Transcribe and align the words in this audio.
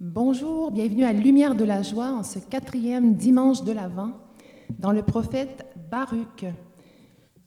Bonjour, 0.00 0.70
bienvenue 0.70 1.02
à 1.02 1.12
Lumière 1.12 1.56
de 1.56 1.64
la 1.64 1.82
joie 1.82 2.12
en 2.12 2.22
ce 2.22 2.38
quatrième 2.38 3.14
dimanche 3.14 3.64
de 3.64 3.72
l'Avent 3.72 4.12
dans 4.78 4.92
le 4.92 5.02
prophète 5.02 5.66
Baruch. 5.90 6.44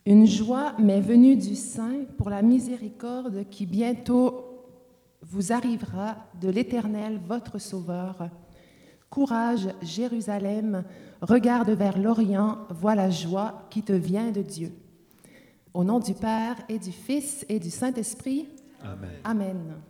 Une 0.05 0.27
joie 0.27 0.73
m'est 0.77 0.99
venue 0.99 1.37
du 1.37 1.55
Saint 1.55 2.03
pour 2.17 2.29
la 2.29 2.41
miséricorde 2.41 3.45
qui 3.49 3.65
bientôt 3.65 4.65
vous 5.21 5.53
arrivera 5.53 6.17
de 6.41 6.49
l'Éternel, 6.49 7.21
votre 7.25 7.57
Sauveur. 7.57 8.27
Courage, 9.09 9.69
Jérusalem, 9.81 10.83
regarde 11.21 11.69
vers 11.69 11.97
l'Orient, 11.97 12.57
vois 12.69 12.95
la 12.95 13.09
joie 13.09 13.65
qui 13.69 13.81
te 13.81 13.93
vient 13.93 14.29
de 14.31 14.41
Dieu. 14.41 14.73
Au 15.73 15.85
nom 15.85 15.99
du 15.99 16.13
Père 16.13 16.57
et 16.67 16.79
du 16.79 16.91
Fils 16.91 17.45
et 17.47 17.59
du 17.59 17.69
Saint-Esprit. 17.69 18.49
Amen. 18.83 19.09
Amen. 19.23 19.81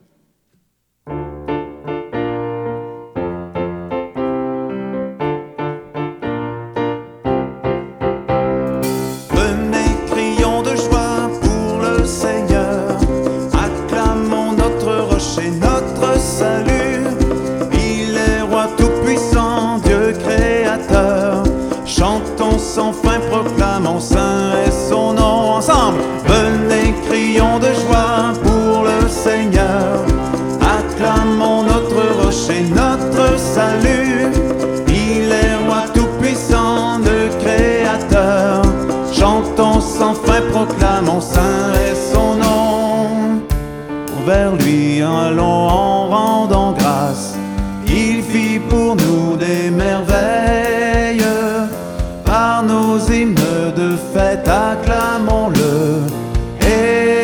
Fête, 54.13 54.47
acclamons-le. 54.47 56.05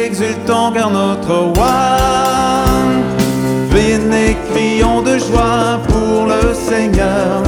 Exultons 0.06 0.72
car 0.73 0.89
notre 0.89 1.36
roi. 1.56 1.75
Venez, 3.70 4.38
crions 4.52 5.02
de 5.02 5.17
joie 5.17 5.80
pour 5.88 6.28
le 6.28 6.53
Seigneur. 6.53 7.44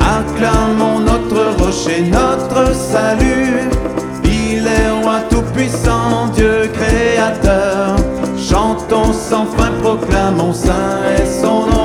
Acclamons 0.00 1.00
notre 1.00 1.62
rocher, 1.62 2.02
notre 2.10 2.74
salut. 2.74 3.68
Il 4.24 4.66
est 4.66 5.02
roi 5.02 5.20
tout-puissant, 5.30 6.28
Dieu 6.34 6.70
créateur. 6.72 7.96
Chantons 8.36 9.12
sans 9.12 9.46
fin, 9.46 9.70
proclamons 9.82 10.54
saint 10.54 11.02
est 11.16 11.42
son 11.42 11.66
nom. 11.66 11.77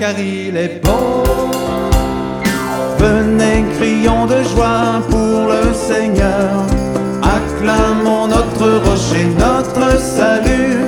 Car 0.00 0.18
il 0.18 0.56
est 0.56 0.80
bon. 0.84 1.22
Venez, 2.98 3.64
crions 3.78 4.26
de 4.26 4.42
joie 4.42 5.00
pour 5.10 5.48
le 5.52 5.72
Seigneur. 5.74 6.64
Acclamons 7.22 8.28
notre 8.28 8.88
rocher, 8.88 9.26
notre 9.38 9.98
salut. 9.98 10.78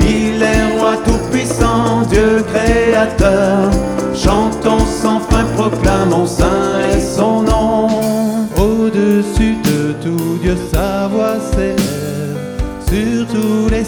Il 0.00 0.42
est 0.42 0.78
roi 0.78 0.96
tout-puissant, 1.04 2.02
Dieu 2.08 2.44
créateur. 2.52 3.70
Chantons 4.14 4.84
sans 5.02 5.20
fin, 5.20 5.44
proclamons 5.56 6.26
saint 6.26 6.80
est 6.92 7.00
son 7.00 7.42
nom. 7.42 7.88
Au-dessus 8.56 9.56
de 9.64 9.92
tout, 10.02 10.38
Dieu 10.42 10.56
sa 10.72 11.08
voix 11.08 11.36
s'élève. 11.52 12.06
Sur 12.88 13.26
tous 13.26 13.68
les 13.70 13.84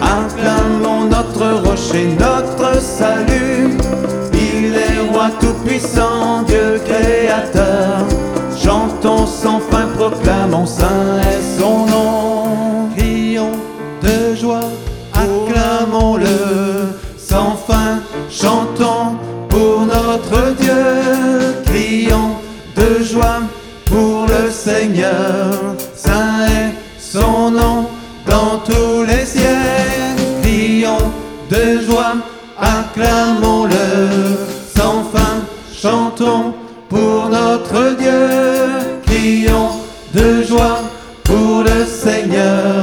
Acclamons 0.00 1.04
notre 1.06 1.68
rocher, 1.68 2.08
notre 2.18 2.80
salut. 2.80 3.76
Il 4.32 4.74
est 4.74 5.10
roi 5.10 5.30
tout-puissant, 5.40 6.42
Dieu 6.46 6.80
créateur. 6.84 8.06
Chantons 8.56 9.26
sans 9.26 9.60
fin, 9.60 9.86
proclamons 9.96 10.66
saint 10.66 11.18
est 11.20 11.60
son 11.60 11.86
nom. 11.86 12.88
Crions 12.96 13.56
de 14.02 14.34
joie, 14.34 14.70
Acclamons-le 15.12 16.92
sans 17.16 17.56
fin, 17.66 18.00
chantons 18.30 19.16
pour 19.48 19.86
notre 19.86 20.54
Dieu. 20.60 20.82
Crions 21.66 22.36
de 22.76 23.02
joie 23.02 23.40
pour 23.86 24.26
le 24.26 24.50
Seigneur. 24.50 25.41
De 40.14 40.42
joie 40.42 40.80
pour 41.24 41.62
le 41.62 41.84
Seigneur. 41.86 42.81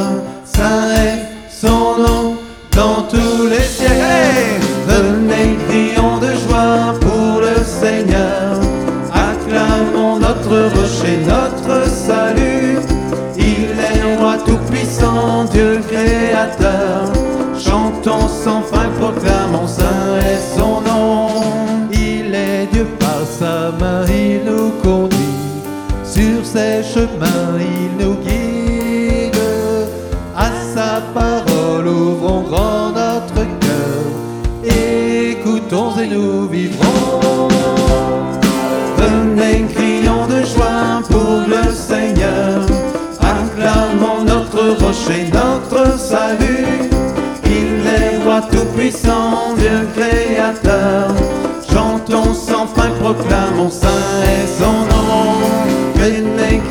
Son 54.60 54.86
nom. 54.86 55.00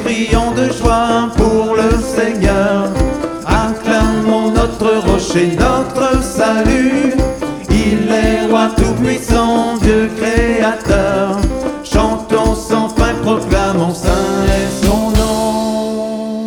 Crions 0.04 0.52
de 0.52 0.72
joie 0.72 1.30
pour 1.36 1.76
le 1.76 1.90
Seigneur. 2.00 2.90
Acclamons 3.46 4.50
notre 4.50 5.06
rocher, 5.06 5.56
notre 5.56 6.22
salut. 6.22 7.12
Il 7.70 8.10
est 8.10 8.46
roi 8.46 8.70
tout-puissant, 8.76 9.76
Dieu 9.78 10.10
créateur. 10.16 11.38
Chantons 11.84 12.54
sans 12.54 12.88
fin, 12.88 13.14
proclamons 13.22 13.94
saint 13.94 14.44
est 14.46 14.84
son 14.84 15.10
nom. 15.10 16.38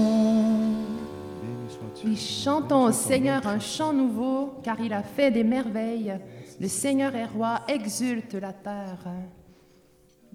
Oui, 2.03 2.17
chantons 2.17 2.85
au 2.85 2.91
Seigneur 2.91 3.45
un 3.47 3.59
chant 3.59 3.93
nouveau, 3.93 4.55
car 4.63 4.79
il 4.79 4.93
a 4.93 5.03
fait 5.03 5.31
des 5.31 5.43
merveilles. 5.43 6.13
Le 6.59 6.67
Seigneur 6.67 7.15
est 7.15 7.25
roi, 7.25 7.61
exulte 7.67 8.33
la 8.33 8.53
terre. 8.53 9.05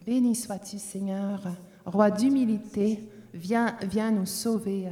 Béni 0.06 0.36
sois-tu, 0.36 0.78
Seigneur, 0.78 1.40
roi 1.84 2.12
d'humilité, 2.12 3.00
viens, 3.34 3.76
viens 3.82 4.12
nous 4.12 4.24
sauver. 4.24 4.86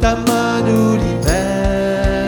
Ta 0.00 0.14
main 0.14 0.62
nous 0.64 0.96
libère 0.96 2.24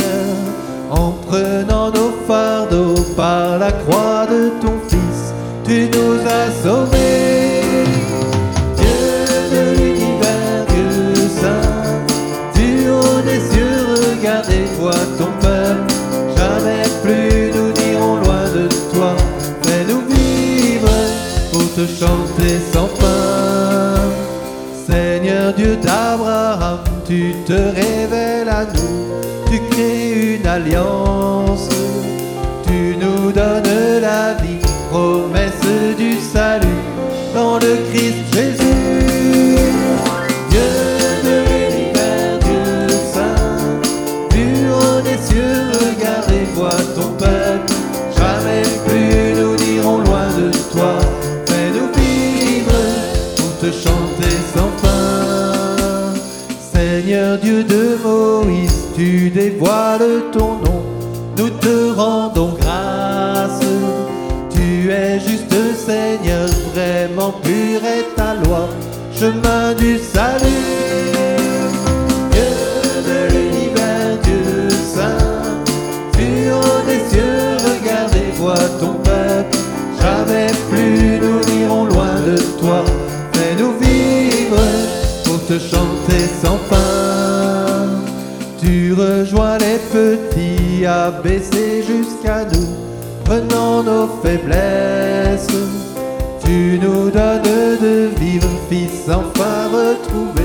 en 0.91 1.13
prenant 1.27 1.91
nos 1.91 2.13
fardeaux 2.27 3.01
par 3.17 3.59
la 3.59 3.73
croix 3.73 4.27
de 4.27 4.51
ton 4.61 4.75
Fils. 4.89 5.33
Tu 5.65 5.89
nous 5.95 6.19
as 6.27 6.51
sauvés. 6.63 7.85
Dieu 8.77 9.11
de 9.55 9.81
l'univers, 9.81 10.67
Dieu 10.69 11.15
saint, 11.41 12.05
du 12.55 12.89
haut 12.91 13.23
des 13.25 13.41
cieux, 13.51 13.87
regarde 14.11 14.51
et 14.51 14.67
vois 14.79 15.05
ton 15.17 15.31
peuple. 15.41 15.95
Jamais 16.37 16.85
plus 17.03 17.51
nous 17.55 17.73
n'irons 17.73 18.17
loin 18.17 18.45
de 18.55 18.69
toi. 18.93 19.17
Fais-nous 19.63 20.03
vivre 20.09 20.91
pour 21.53 21.67
te 21.75 21.87
chanter 21.87 22.59
sans 22.73 22.88
tu 27.09 27.33
te 27.47 27.55
révèles 27.55 28.51
à 28.51 28.67
nous, 28.67 29.51
tu 29.51 29.59
crées 29.71 30.37
une 30.37 30.47
alliance, 30.47 31.71
tu 32.67 32.97
nous 33.01 33.33
donnes 33.33 34.01
la 34.03 34.35
vie, 34.35 34.61
promesse 34.91 35.97
du 35.97 36.19
salut 36.21 36.85
dans 37.35 37.55
le 37.55 37.77
tu 58.99 59.31
dévoiles 59.31 60.25
ton 60.33 60.55
nom. 60.65 60.83
Nous 61.37 61.51
te 61.51 61.93
rendons 61.95 62.55
grâce. 62.61 63.61
Tu 64.51 64.91
es 64.91 65.21
juste 65.21 65.55
Seigneur, 65.87 66.49
vraiment 66.75 67.33
pur 67.45 67.81
est 67.85 68.15
ta 68.17 68.35
loi, 68.43 68.69
chemin 69.15 69.73
du 69.75 69.99
salut. 69.99 70.67
Dieu 72.33 72.51
de 73.09 73.19
l'univers, 73.33 74.19
Dieu 74.25 74.69
saint, 74.95 75.17
haut 76.19 76.83
des 76.89 77.03
cieux, 77.09 77.57
regarde 77.71 78.15
et 78.17 78.37
vois 78.37 78.69
ton 78.81 78.95
peuple. 78.95 79.59
Jamais 80.03 80.51
plus 80.71 81.21
nous 81.23 81.41
n'irons 81.49 81.85
loin 81.85 82.17
de 82.27 82.37
toi. 82.61 82.85
Fais-nous 83.33 83.73
vivre 83.79 84.61
pour 85.25 85.39
te 85.47 85.59
chanter 85.59 86.25
sans 86.43 86.59
fin. 86.69 87.48
Tu 88.61 88.93
rejoins 88.93 89.59
les 89.59 89.79
petits 89.93 90.85
abaissés 90.85 91.83
jusqu'à 91.83 92.45
nous, 92.45 92.69
prenant 93.25 93.83
nos 93.83 94.09
faiblesses. 94.23 95.47
Tu 96.45 96.79
nous 96.83 97.11
donnes 97.11 97.79
de 97.81 98.11
vivre, 98.19 98.49
Fils 98.69 99.09
enfin 99.09 99.69
retrouvé 99.73 100.38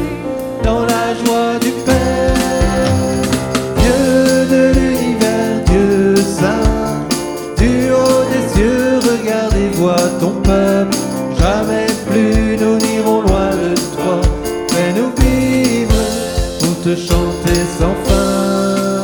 chanter 16.95 17.61
sans 17.79 17.95
fin. 18.05 19.01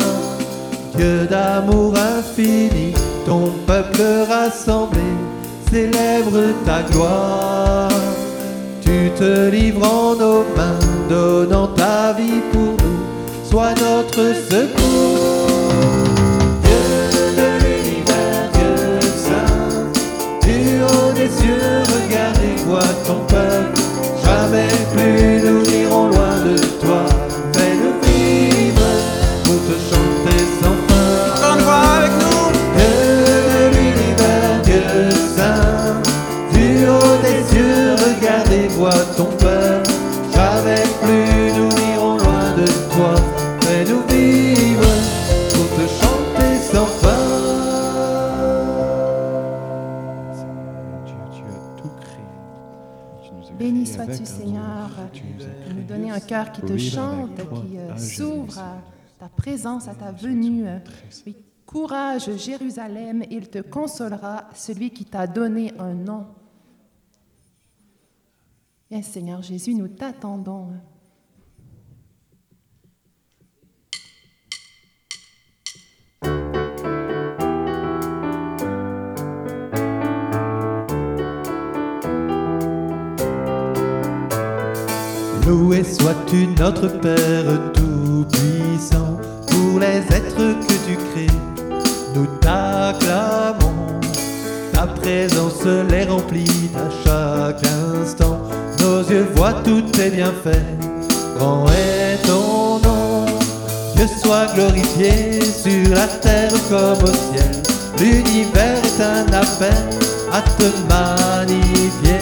Dieu 0.96 1.26
d'amour 1.28 1.94
infini, 1.96 2.92
ton 3.26 3.50
peuple 3.66 4.02
rassemblé 4.28 5.00
célèbre 5.70 6.40
ta 6.64 6.82
gloire. 6.90 7.90
Tu 8.80 9.10
te 9.18 9.50
livres 9.50 9.86
en 9.86 10.14
nos 10.16 10.44
mains, 10.56 10.78
donnant 11.08 11.68
ta 11.68 12.12
vie 12.12 12.42
pour 12.52 12.74
nous, 12.82 13.00
sois 13.48 13.70
notre 13.70 14.34
secours. 14.50 15.46
Dieu 16.62 16.96
de 17.38 17.48
l'univers, 17.62 18.50
Dieu 18.52 19.00
saint, 19.26 19.90
du 20.42 20.82
haut 20.82 21.12
des 21.14 21.28
cieux, 21.28 21.89
ta 59.20 59.28
présence, 59.28 59.86
à 59.86 59.94
ta 59.94 60.12
venue. 60.12 60.64
Courage, 61.66 62.34
Jérusalem, 62.38 63.22
il 63.30 63.50
te 63.50 63.58
consolera, 63.58 64.48
celui 64.54 64.90
qui 64.90 65.04
t'a 65.04 65.26
donné 65.26 65.74
un 65.78 65.92
nom. 65.92 66.26
Bien, 68.90 69.02
Seigneur 69.02 69.42
Jésus, 69.42 69.74
nous 69.74 69.88
t'attendons. 69.88 70.68
Loué 85.46 85.84
sois-tu 85.84 86.46
notre 86.58 86.88
Père 87.00 87.70
les 88.42 88.49
nous 92.14 92.26
t'acclamons. 92.40 94.00
Ta 94.72 94.86
présence 94.86 95.64
les 95.90 96.04
remplit 96.04 96.70
à 96.74 96.88
chaque 97.04 97.64
instant, 97.64 98.40
nos 98.80 99.02
yeux 99.02 99.26
voient 99.34 99.60
tous 99.64 99.82
tes 99.82 100.10
bienfaits, 100.10 100.66
grand 101.36 101.66
est 101.68 102.18
ton 102.26 102.78
nom. 102.78 103.26
Dieu 103.96 104.06
soit 104.22 104.46
glorifié 104.54 105.40
sur 105.42 105.94
la 105.94 106.06
terre 106.06 106.52
comme 106.68 107.04
au 107.04 107.12
ciel, 107.12 107.62
l'univers 107.98 108.78
est 108.84 109.02
un 109.02 109.26
appel 109.26 109.76
à 110.32 110.40
te 110.42 110.68
magnifier. 110.88 112.20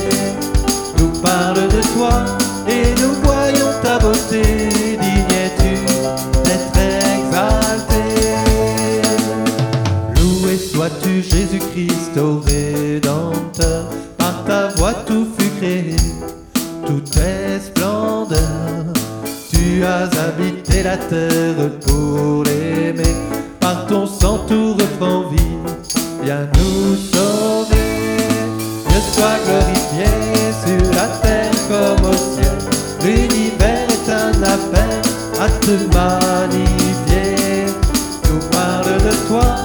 Nous 0.98 1.12
parle 1.20 1.68
de 1.68 1.80
toi 1.94 2.24
et 2.68 2.94
nous 3.00 3.14
voyons 3.22 3.72
ta 3.82 3.98
beauté, 3.98 4.68
Jésus-Christ, 11.58 12.16
ô 12.18 12.40
Rédempteur, 12.40 13.84
par 14.16 14.44
ta 14.44 14.68
voix 14.76 14.92
tout 15.06 15.26
fut 15.38 15.50
créé, 15.58 15.96
tout 16.86 17.02
est 17.18 17.60
splendeur. 17.60 18.38
Tu 19.50 19.82
as 19.84 20.08
habité 20.20 20.82
la 20.82 20.96
terre 20.96 21.70
pour 21.84 22.44
l'aimer, 22.44 23.16
par 23.60 23.86
ton 23.86 24.06
sang 24.06 24.38
tout 24.46 24.74
reprend 24.74 25.28
vie, 25.30 25.56
viens 26.22 26.46
nous 26.54 26.96
sauver. 26.96 28.18
Dieu 28.88 29.00
soit 29.12 29.38
glorifié 29.46 30.06
sur 30.64 30.92
la 30.92 31.08
terre 31.22 31.50
comme 31.68 32.10
au 32.10 32.14
ciel. 32.14 32.58
L'univers 33.02 33.86
est 33.88 34.10
un 34.10 34.42
appel 34.42 35.00
à 35.40 35.48
te 35.48 35.72
magnifier. 35.94 37.66
Nous 38.30 38.48
parle 38.50 39.02
de 39.02 39.28
toi 39.28 39.57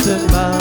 à 0.00 0.02
te 0.02 0.59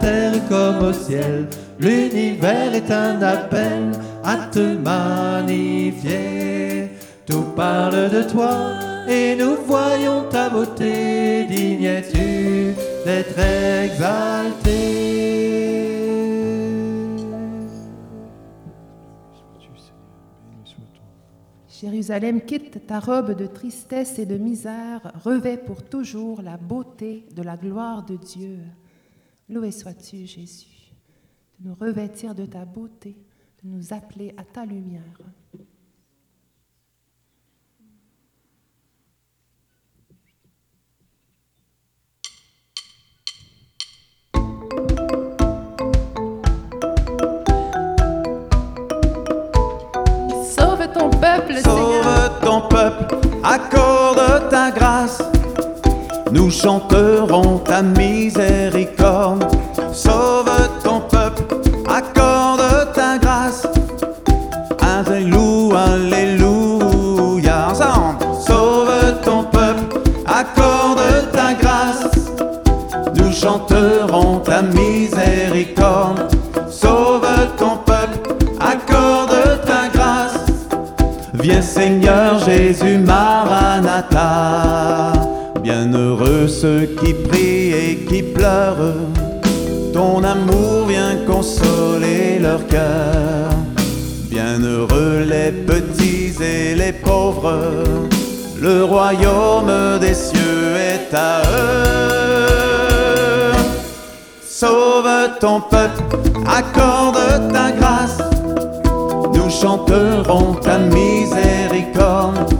terre 0.00 0.46
comme 0.48 0.88
au 0.88 0.92
ciel. 0.92 1.46
L'univers 1.78 2.74
est 2.74 2.90
un 2.90 3.22
appel 3.22 3.92
à 4.24 4.36
te 4.50 4.76
magnifier. 4.76 6.18
Tout 7.26 7.44
parle 7.54 8.10
de 8.10 8.22
toi 8.22 8.72
et 9.08 9.36
nous 9.36 9.56
voyons 9.66 10.24
ta 10.30 10.48
beauté. 10.50 11.44
Digne 11.48 11.84
es-tu 11.84 12.74
d'être 13.04 13.38
exalté. 13.38 14.98
Jérusalem, 21.80 22.40
quitte 22.40 22.86
ta 22.88 22.98
robe 22.98 23.36
de 23.36 23.46
tristesse 23.46 24.18
et 24.18 24.26
de 24.26 24.36
misère, 24.36 25.12
revêt 25.24 25.56
pour 25.56 25.84
toujours 25.84 26.42
la 26.42 26.56
beauté 26.56 27.24
de 27.36 27.42
la 27.42 27.56
gloire 27.56 28.04
de 28.04 28.16
Dieu. 28.16 28.58
Loué 29.50 29.70
sois-tu, 29.70 30.26
Jésus, 30.26 30.92
de 31.58 31.68
nous 31.68 31.74
revêtir 31.74 32.34
de 32.34 32.44
ta 32.44 32.66
beauté, 32.66 33.16
de 33.64 33.70
nous 33.70 33.94
appeler 33.94 34.34
à 34.36 34.44
ta 34.44 34.66
lumière. 34.66 35.02
Sauve 50.44 50.92
ton 50.92 51.08
peuple, 51.08 51.54
Seigneur. 51.54 52.04
Sauve 52.04 52.40
ton 52.42 52.68
peuple, 52.68 53.16
accorde 53.42 54.50
ta 54.50 54.70
grâce. 54.70 55.22
Nous 56.30 56.50
chanterons 56.50 57.60
ta 57.60 57.82
miséricorde. 57.82 58.87
Jésus 82.68 82.98
Maranatha. 82.98 84.24
Bienheureux 85.62 86.46
ceux 86.46 86.84
qui 87.00 87.14
prient 87.14 87.72
et 87.72 87.96
qui 88.06 88.22
pleurent. 88.22 88.92
Ton 89.94 90.22
amour 90.22 90.84
vient 90.86 91.16
consoler 91.26 92.38
leur 92.38 92.66
cœur. 92.66 93.48
Bienheureux 94.28 95.24
les 95.26 95.50
petits 95.50 96.34
et 96.42 96.74
les 96.74 96.92
pauvres. 96.92 97.84
Le 98.60 98.84
royaume 98.84 99.98
des 99.98 100.12
cieux 100.12 100.76
est 100.76 101.14
à 101.14 101.40
eux. 101.50 102.52
Sauve 104.46 105.08
ton 105.40 105.62
peuple, 105.62 106.02
accorde 106.46 107.50
ta 107.50 107.72
grâce. 107.72 108.18
Nous 109.32 109.48
chanterons 109.48 110.52
ta 110.56 110.76
miséricorde. 110.76 112.57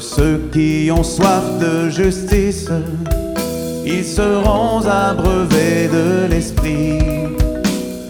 Ceux 0.00 0.50
qui 0.52 0.90
ont 0.92 1.02
soif 1.02 1.58
de 1.58 1.88
justice, 1.88 2.68
ils 3.84 4.04
seront 4.04 4.80
abreuvés 4.86 5.88
de 5.88 6.26
l'Esprit. 6.28 6.98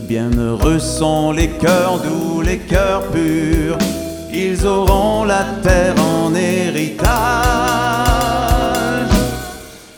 Bienheureux 0.08 0.80
sont 0.80 1.32
les 1.32 1.48
cœurs 1.48 2.00
doux, 2.00 2.40
les 2.42 2.58
cœurs 2.58 3.02
purs, 3.12 3.78
ils 4.32 4.66
auront 4.66 5.24
la 5.24 5.44
terre 5.62 5.94
en 6.00 6.34
héritage. 6.34 7.06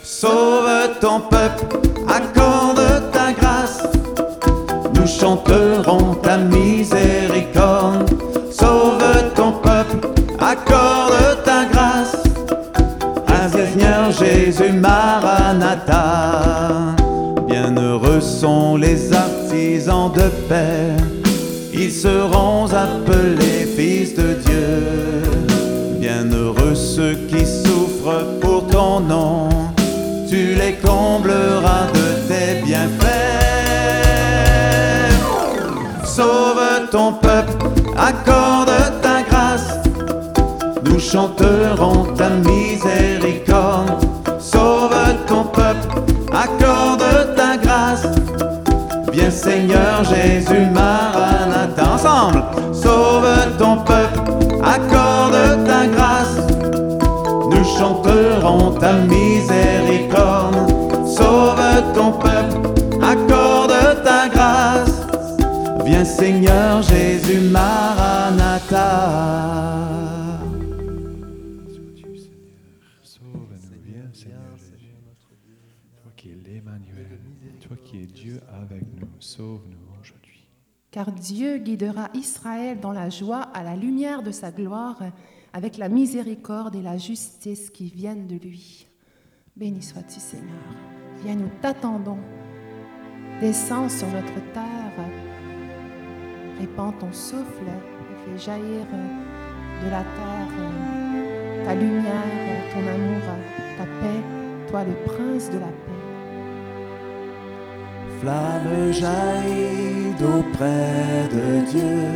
Sauve 0.03 0.69
ton 1.01 1.21
peuple, 1.21 1.79
accorde 2.07 3.11
ta 3.11 3.31
grâce, 3.31 3.83
nous 4.93 5.07
chanterons 5.07 6.18
Maranatha. 14.67 15.95
Bienheureux 17.47 18.19
sont 18.19 18.75
les 18.75 19.13
artisans 19.13 20.11
de 20.11 20.29
paix, 20.49 20.95
ils 21.73 21.91
seront 21.91 22.65
appelés 22.65 23.65
fils 23.75 24.15
de 24.15 24.33
Dieu. 24.45 25.21
Bienheureux 25.99 26.75
ceux 26.75 27.15
qui 27.29 27.45
souffrent 27.45 28.25
pour 28.41 28.67
ton 28.67 28.99
nom, 28.99 29.49
tu 30.29 30.55
les 30.55 30.73
combleras 30.85 31.87
de 31.93 32.27
tes 32.27 32.61
bienfaits. 32.65 33.07
Sauve 36.03 36.89
ton 36.91 37.13
peuple, 37.13 37.53
accorde 37.97 38.71
ta 39.01 39.21
grâce, 39.23 39.79
nous 40.83 40.99
chanterons 40.99 42.13
ta 42.15 42.29
miséricorde. 42.29 44.08
Viens 49.19 49.31
Seigneur 49.31 50.03
Jésus 50.05 50.65
Maranatha. 50.73 51.93
ensemble. 51.93 52.41
Sauve 52.71 53.57
ton 53.57 53.75
peuple, 53.79 54.19
accorde 54.63 55.65
ta 55.65 55.87
grâce. 55.87 56.37
Nous 57.51 57.65
chanterons 57.77 58.71
ta 58.79 58.93
miséricorde. 58.93 60.55
Sauve 61.05 61.83
ton 61.93 62.13
peuple, 62.13 62.59
accorde 63.01 64.03
ta 64.05 64.29
grâce. 64.33 65.01
Viens 65.83 66.05
Seigneur 66.05 66.81
Jésus 66.81 67.41
Maranatha. 67.41 68.89
Qui 76.19 76.29
l'Emmanuel, 76.29 77.21
toi 77.65 77.77
qui 77.85 78.03
es 78.03 78.05
Dieu 78.05 78.41
avec 78.61 78.83
nous, 78.99 79.07
sauve-nous 79.19 79.77
aujourd'hui. 80.01 80.45
Car 80.91 81.13
Dieu 81.13 81.59
guidera 81.59 82.09
Israël 82.13 82.77
dans 82.81 82.91
la 82.91 83.09
joie 83.09 83.43
à 83.53 83.63
la 83.63 83.77
lumière 83.77 84.21
de 84.21 84.31
sa 84.31 84.51
gloire, 84.51 85.01
avec 85.53 85.77
la 85.77 85.87
miséricorde 85.87 86.75
et 86.75 86.81
la 86.81 86.97
justice 86.97 87.69
qui 87.69 87.85
viennent 87.85 88.27
de 88.27 88.35
lui. 88.35 88.85
Béni 89.55 89.81
sois-tu, 89.81 90.19
Seigneur. 90.19 90.75
Viens, 91.23 91.35
nous 91.35 91.49
t'attendons. 91.61 92.19
Descends 93.39 93.87
sur 93.87 94.07
notre 94.09 94.51
terre. 94.53 95.09
Répands 96.59 96.91
ton 96.99 97.13
souffle 97.13 97.63
et 97.65 98.29
fais 98.29 98.45
jaillir 98.45 98.85
de 99.85 99.89
la 99.89 100.03
terre 100.03 100.99
ta 101.63 101.75
lumière, 101.75 102.73
ton 102.73 102.79
amour, 102.79 103.21
ta 103.77 103.85
paix, 104.01 104.23
toi 104.69 104.83
le 104.83 104.93
prince 105.05 105.49
de 105.49 105.59
la 105.59 105.67
paix. 105.67 105.98
Flamme 108.21 108.91
jaillit 108.91 110.13
d'auprès 110.19 111.29
de 111.31 111.45
Dieu, 111.71 112.07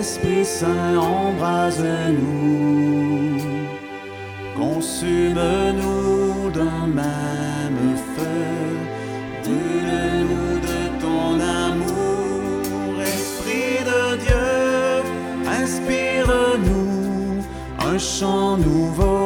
Esprit 0.00 0.46
Saint 0.46 0.96
embrase-nous, 0.96 1.82
consume-nous 4.56 6.50
d'un 6.52 6.86
même 6.86 7.96
feu, 8.16 8.48
brûle-nous 9.42 10.54
de 10.68 10.80
ton 11.02 11.28
amour, 11.68 12.94
Esprit 13.02 13.78
de 13.84 14.02
Dieu, 14.24 14.48
inspire-nous. 15.46 16.94
Un 17.86 17.98
chant 17.98 18.56
nouveau 18.56 19.23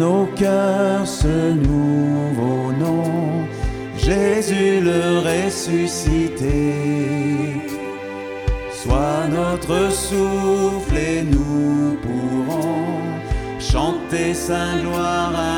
nos 0.00 0.24
cœurs 0.34 1.06
ce 1.06 1.36
nouveau 1.68 2.72
nom, 2.84 3.04
Jésus 3.98 4.80
le 4.90 5.02
ressuscité. 5.30 6.58
Sois 8.80 9.22
notre 9.38 9.78
souffle 9.92 10.96
et 10.96 11.22
nous 11.22 11.98
pourrons 12.04 12.86
chanter 13.72 14.32
sa 14.32 14.62
gloire 14.82 15.34
à 15.36 15.49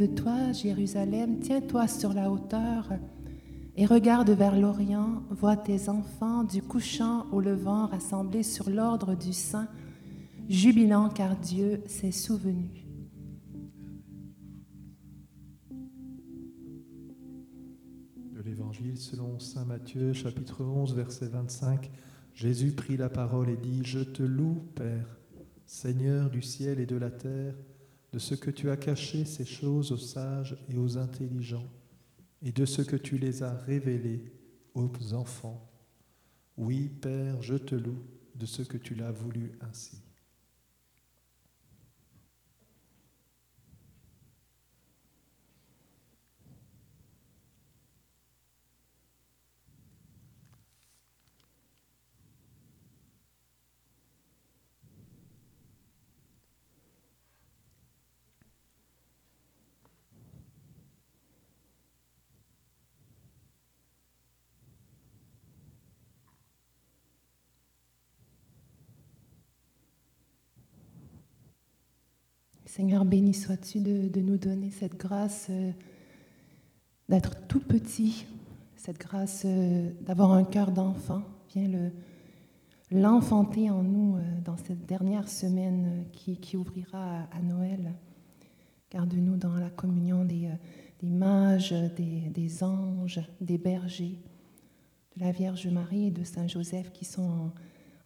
Lève-toi, 0.00 0.52
Jérusalem, 0.52 1.40
tiens-toi 1.40 1.86
sur 1.86 2.14
la 2.14 2.30
hauteur 2.30 2.88
et 3.76 3.84
regarde 3.84 4.30
vers 4.30 4.58
l'Orient, 4.58 5.22
vois 5.28 5.58
tes 5.58 5.90
enfants 5.90 6.42
du 6.42 6.62
couchant 6.62 7.26
au 7.32 7.42
levant 7.42 7.86
rassemblés 7.86 8.42
sur 8.42 8.70
l'ordre 8.70 9.14
du 9.14 9.34
Saint, 9.34 9.68
jubilant 10.48 11.10
car 11.10 11.36
Dieu 11.36 11.82
s'est 11.84 12.12
souvenu. 12.12 12.86
De 18.32 18.40
l'Évangile 18.40 18.96
selon 18.96 19.38
Saint 19.38 19.66
Matthieu, 19.66 20.14
chapitre 20.14 20.64
11, 20.64 20.94
verset 20.94 21.28
25, 21.28 21.90
Jésus 22.32 22.72
prit 22.72 22.96
la 22.96 23.10
parole 23.10 23.50
et 23.50 23.58
dit, 23.58 23.82
Je 23.84 24.00
te 24.00 24.22
loue, 24.22 24.62
Père, 24.74 25.18
Seigneur 25.66 26.30
du 26.30 26.40
ciel 26.40 26.80
et 26.80 26.86
de 26.86 26.96
la 26.96 27.10
terre, 27.10 27.54
de 28.12 28.18
ce 28.18 28.34
que 28.34 28.50
tu 28.50 28.70
as 28.70 28.76
caché 28.76 29.24
ces 29.24 29.44
choses 29.44 29.92
aux 29.92 29.96
sages 29.96 30.56
et 30.68 30.76
aux 30.76 30.98
intelligents, 30.98 31.68
et 32.42 32.52
de 32.52 32.64
ce 32.64 32.82
que 32.82 32.96
tu 32.96 33.18
les 33.18 33.42
as 33.42 33.54
révélées 33.54 34.32
aux 34.74 35.14
enfants. 35.14 35.70
Oui, 36.56 36.88
Père, 36.88 37.40
je 37.42 37.54
te 37.54 37.74
loue 37.74 38.02
de 38.34 38.46
ce 38.46 38.62
que 38.62 38.76
tu 38.76 38.94
l'as 38.94 39.12
voulu 39.12 39.52
ainsi. 39.60 40.02
Seigneur, 72.70 73.04
béni 73.04 73.34
sois-tu 73.34 73.80
de, 73.80 74.20
nous 74.20 74.36
donner 74.36 74.70
cette 74.70 74.96
grâce 74.96 75.48
euh, 75.50 75.72
d'être 77.08 77.48
tout 77.48 77.58
petit, 77.58 78.26
cette 78.76 78.96
grâce 78.96 79.42
euh, 79.44 79.90
d'avoir 80.02 80.30
un 80.30 80.44
cœur 80.44 80.70
d'enfant. 80.70 81.22
Viens 81.52 81.66
le, 81.66 81.90
l'enfanter 82.92 83.70
en 83.70 83.82
nous 83.82 84.14
euh, 84.14 84.20
dans 84.44 84.56
cette 84.56 84.86
dernière 84.86 85.28
semaine 85.28 86.04
qui, 86.12 86.56
ouvrira 86.56 87.26
à, 87.32 87.42
Noël. 87.42 87.92
Garde-nous 88.92 89.36
dans 89.36 89.56
la 89.56 89.70
communion 89.70 90.24
des, 90.24 90.48
mages, 91.02 91.74
des, 91.96 92.62
anges, 92.62 93.20
des 93.40 93.58
bergers, 93.58 94.20
de 95.16 95.24
la 95.24 95.32
Vierge 95.32 95.66
Marie 95.66 96.06
et 96.06 96.10
de 96.12 96.22
Saint 96.22 96.46
Joseph 96.46 96.92
qui 96.92 97.04
sont 97.04 97.50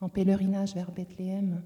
en 0.01 0.09
pèlerinage 0.09 0.75
vers 0.75 0.91
Bethléem. 0.91 1.61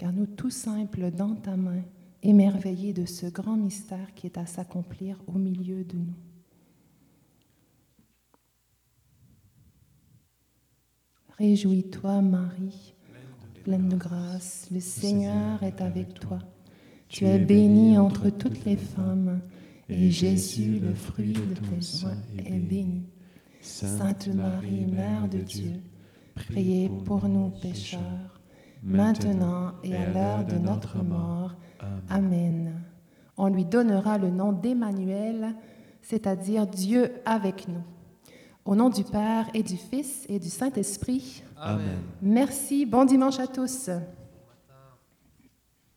Garde-nous 0.00 0.28
tout 0.28 0.48
simple 0.48 1.10
dans 1.10 1.34
ta 1.34 1.58
main, 1.58 1.82
émerveillés 2.22 2.94
de 2.94 3.04
ce 3.04 3.26
grand 3.26 3.58
mystère 3.58 4.14
qui 4.14 4.26
est 4.26 4.38
à 4.38 4.46
s'accomplir 4.46 5.22
au 5.26 5.36
milieu 5.36 5.84
de 5.84 5.98
nous. 5.98 6.14
Réjouis-toi, 11.36 12.22
Marie, 12.22 12.94
pleine 13.62 13.90
de 13.90 13.96
grâce, 13.96 14.68
le 14.70 14.80
Seigneur 14.80 15.62
est 15.62 15.82
avec 15.82 16.14
toi. 16.14 16.38
Tu 17.08 17.26
es 17.26 17.38
bénie 17.38 17.98
entre 17.98 18.30
toutes 18.30 18.64
les 18.64 18.76
femmes, 18.76 19.42
et 19.90 20.10
Jésus, 20.10 20.78
le 20.78 20.94
fruit 20.94 21.34
de 21.34 21.54
tes 21.54 21.82
seins, 21.82 22.16
est 22.38 22.58
béni. 22.58 23.02
Sainte 23.60 24.28
Marie, 24.28 24.86
Mère 24.86 25.28
de 25.28 25.40
Dieu, 25.40 25.82
priez 26.34 26.88
pour 27.04 27.28
nous 27.28 27.50
pécheurs, 27.50 28.39
maintenant 28.82 29.72
et 29.82 29.94
à 29.94 30.10
l'heure 30.10 30.44
de 30.44 30.56
notre 30.56 31.02
mort. 31.02 31.54
Amen. 32.08 32.82
On 33.36 33.48
lui 33.48 33.64
donnera 33.64 34.18
le 34.18 34.30
nom 34.30 34.52
d'Emmanuel, 34.52 35.54
c'est-à-dire 36.02 36.66
Dieu 36.66 37.12
avec 37.24 37.68
nous. 37.68 37.82
Au 38.64 38.74
nom 38.74 38.90
du 38.90 39.04
Père 39.04 39.48
et 39.54 39.62
du 39.62 39.76
Fils 39.76 40.26
et 40.28 40.38
du 40.38 40.48
Saint-Esprit. 40.48 41.42
Amen. 41.56 41.98
Merci, 42.20 42.86
bon 42.86 43.04
dimanche 43.04 43.38
à 43.38 43.46
tous. 43.46 43.90